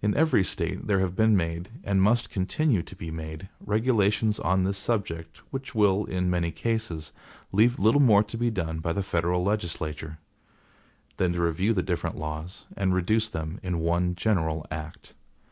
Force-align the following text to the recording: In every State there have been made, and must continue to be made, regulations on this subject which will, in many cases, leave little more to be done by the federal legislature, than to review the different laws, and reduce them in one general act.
In 0.00 0.16
every 0.16 0.42
State 0.42 0.88
there 0.88 0.98
have 0.98 1.14
been 1.14 1.36
made, 1.36 1.68
and 1.84 2.02
must 2.02 2.30
continue 2.30 2.82
to 2.82 2.96
be 2.96 3.12
made, 3.12 3.48
regulations 3.64 4.40
on 4.40 4.64
this 4.64 4.76
subject 4.76 5.36
which 5.52 5.72
will, 5.72 6.04
in 6.04 6.28
many 6.28 6.50
cases, 6.50 7.12
leave 7.52 7.78
little 7.78 8.00
more 8.00 8.24
to 8.24 8.36
be 8.36 8.50
done 8.50 8.80
by 8.80 8.92
the 8.92 9.04
federal 9.04 9.44
legislature, 9.44 10.18
than 11.16 11.32
to 11.34 11.40
review 11.40 11.74
the 11.74 11.80
different 11.84 12.18
laws, 12.18 12.66
and 12.76 12.92
reduce 12.92 13.30
them 13.30 13.60
in 13.62 13.78
one 13.78 14.16
general 14.16 14.66
act. 14.68 15.14